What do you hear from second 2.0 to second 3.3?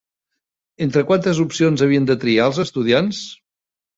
de triar els estudiants?